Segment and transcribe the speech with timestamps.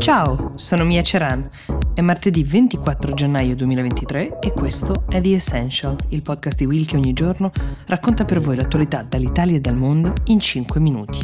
[0.00, 1.46] Ciao, sono Mia Ceran.
[1.92, 6.96] È martedì 24 gennaio 2023 e questo è The Essential, il podcast di Will che
[6.96, 7.52] ogni giorno
[7.86, 11.18] racconta per voi l'attualità dall'Italia e dal mondo in 5 minuti.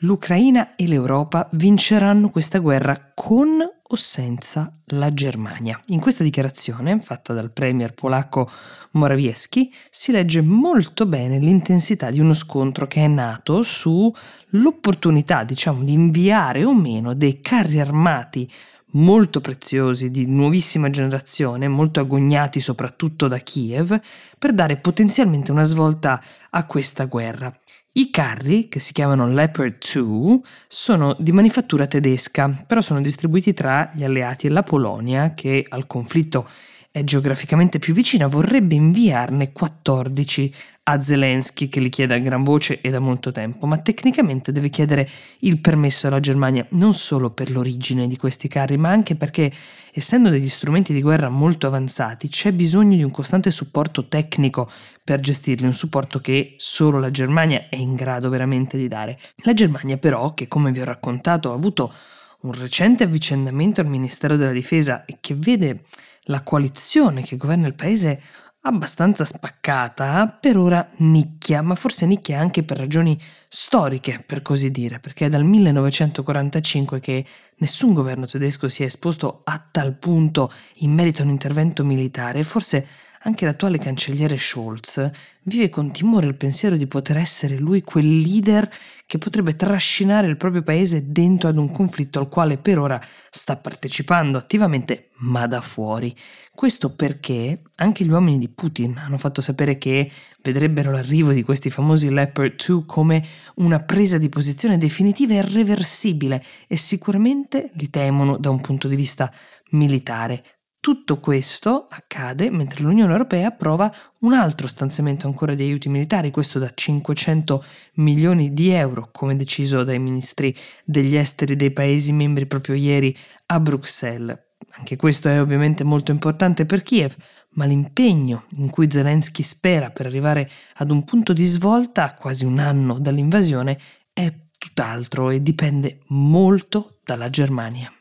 [0.00, 3.60] L'Ucraina e l'Europa vinceranno questa guerra con
[3.90, 5.78] o senza la Germania.
[5.86, 8.50] In questa dichiarazione, fatta dal premier polacco
[8.92, 15.92] Morawiecki, si legge molto bene l'intensità di uno scontro che è nato sull'opportunità, diciamo, di
[15.92, 18.50] inviare o meno dei carri armati
[18.92, 23.98] molto preziosi di nuovissima generazione, molto agognati soprattutto da Kiev,
[24.38, 27.54] per dare potenzialmente una svolta a questa guerra.
[27.92, 33.90] I carri, che si chiamano Leopard 2, sono di manifattura tedesca, però sono distribuiti tra
[33.94, 36.48] gli alleati e la Polonia, che al conflitto
[36.90, 40.54] è geograficamente più vicina, vorrebbe inviarne 14
[40.90, 44.70] a Zelensky che li chiede a gran voce e da molto tempo, ma tecnicamente deve
[44.70, 45.06] chiedere
[45.40, 49.52] il permesso alla Germania non solo per l'origine di questi carri, ma anche perché,
[49.92, 54.70] essendo degli strumenti di guerra molto avanzati, c'è bisogno di un costante supporto tecnico
[55.04, 59.18] per gestirli, un supporto che solo la Germania è in grado veramente di dare.
[59.44, 61.92] La Germania però, che come vi ho raccontato ha avuto
[62.40, 65.80] un recente avvicendamento al Ministero della Difesa e che vede
[66.28, 68.20] la coalizione che governa il paese
[68.68, 75.00] abbastanza spaccata, per ora nicchia, ma forse nicchia anche per ragioni storiche, per così dire,
[75.00, 77.24] perché è dal 1945 che
[77.56, 82.42] nessun governo tedesco si è esposto a tal punto in merito a un intervento militare,
[82.44, 82.86] forse
[83.22, 85.10] anche l'attuale cancelliere Scholz
[85.42, 88.70] vive con timore il pensiero di poter essere lui quel leader
[89.06, 93.56] che potrebbe trascinare il proprio paese dentro ad un conflitto al quale per ora sta
[93.56, 96.14] partecipando attivamente, ma da fuori.
[96.54, 100.10] Questo perché anche gli uomini di Putin hanno fatto sapere che
[100.42, 103.24] vedrebbero l'arrivo di questi famosi Leopard 2 come
[103.56, 108.96] una presa di posizione definitiva e irreversibile e sicuramente li temono da un punto di
[108.96, 109.32] vista
[109.70, 110.57] militare.
[110.88, 116.58] Tutto questo accade mentre l'Unione Europea approva un altro stanziamento ancora di aiuti militari, questo
[116.58, 117.62] da 500
[117.96, 120.56] milioni di euro, come deciso dai ministri
[120.86, 123.14] degli esteri dei Paesi membri proprio ieri
[123.48, 124.38] a Bruxelles.
[124.78, 127.14] Anche questo è ovviamente molto importante per Kiev,
[127.50, 132.46] ma l'impegno in cui Zelensky spera per arrivare ad un punto di svolta a quasi
[132.46, 133.78] un anno dall'invasione
[134.10, 137.92] è tutt'altro e dipende molto dalla Germania.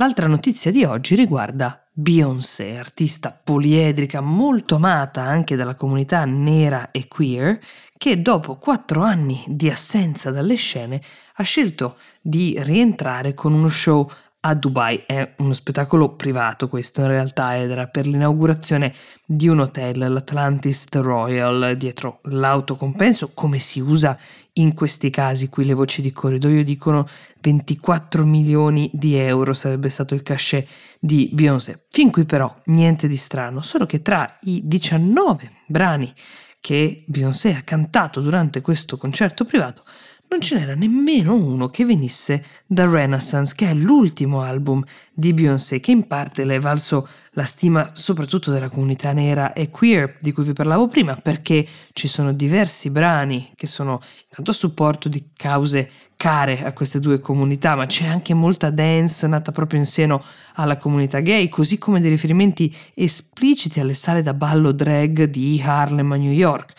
[0.00, 7.08] L'altra notizia di oggi riguarda Beyoncé, artista poliedrica molto amata anche dalla comunità nera e
[7.08, 7.58] queer,
[7.96, 11.02] che dopo quattro anni di assenza dalle scene
[11.34, 14.08] ha scelto di rientrare con uno show
[14.40, 15.02] a Dubai.
[15.06, 18.94] È uno spettacolo privato questo in realtà ed era per l'inaugurazione
[19.24, 24.18] di un hotel, l'Atlantis Royal, dietro l'autocompenso, come si usa
[24.54, 25.48] in questi casi.
[25.48, 27.06] Qui le voci di corridoio dicono
[27.40, 30.68] 24 milioni di euro sarebbe stato il cachet
[31.00, 31.86] di Beyoncé.
[31.90, 36.12] Fin qui però niente di strano, solo che tra i 19 brani
[36.60, 39.84] che Beyoncé ha cantato durante questo concerto privato
[40.30, 45.80] non ce n'era nemmeno uno che venisse da Renaissance, che è l'ultimo album di Beyoncé,
[45.80, 50.32] che in parte le è valso la stima soprattutto della comunità nera e queer di
[50.32, 55.30] cui vi parlavo prima, perché ci sono diversi brani che sono intanto a supporto di
[55.34, 60.22] cause care a queste due comunità, ma c'è anche molta dance nata proprio in seno
[60.54, 66.12] alla comunità gay, così come dei riferimenti espliciti alle sale da ballo drag di Harlem
[66.12, 66.72] a New York.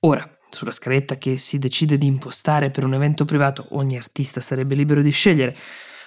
[0.00, 4.74] Ora, sulla scaletta che si decide di impostare per un evento privato, ogni artista sarebbe
[4.74, 5.56] libero di scegliere.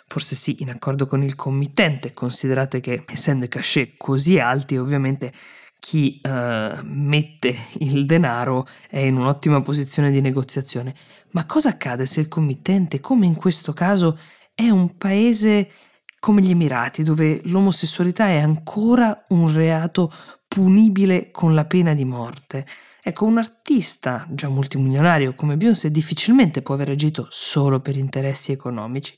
[0.07, 5.31] Forse sì, in accordo con il committente, considerate che essendo i cachet così alti, ovviamente
[5.79, 10.93] chi uh, mette il denaro è in un'ottima posizione di negoziazione.
[11.31, 14.17] Ma cosa accade se il committente, come in questo caso,
[14.53, 15.71] è un paese
[16.19, 20.13] come gli Emirati, dove l'omosessualità è ancora un reato
[20.53, 22.67] punibile con la pena di morte?
[23.01, 29.15] Ecco, un artista già multimilionario come Beyoncé difficilmente può aver agito solo per interessi economici.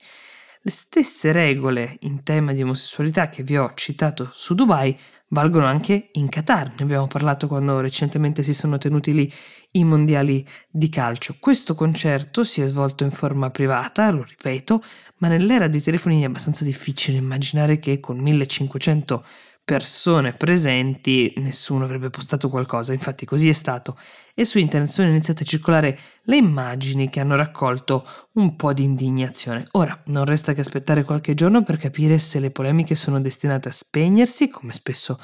[0.61, 4.95] Le stesse regole in tema di omosessualità che vi ho citato su Dubai
[5.29, 9.33] valgono anche in Qatar, ne abbiamo parlato quando recentemente si sono tenuti lì
[9.71, 11.37] i mondiali di calcio.
[11.39, 14.83] Questo concerto si è svolto in forma privata, lo ripeto,
[15.17, 19.25] ma nell'era dei telefonini è abbastanza difficile immaginare che con 1500
[19.65, 23.97] persone presenti, nessuno avrebbe postato qualcosa, infatti così è stato,
[24.33, 28.83] e su internet sono iniziate a circolare le immagini che hanno raccolto un po' di
[28.83, 29.67] indignazione.
[29.71, 33.71] Ora, non resta che aspettare qualche giorno per capire se le polemiche sono destinate a
[33.71, 35.17] spegnersi, come spesso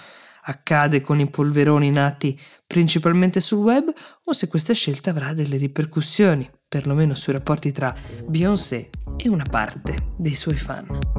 [0.43, 3.91] accade con i polveroni nati principalmente sul web
[4.23, 7.93] o se questa scelta avrà delle ripercussioni, perlomeno sui rapporti tra
[8.25, 11.18] Beyoncé e una parte dei suoi fan.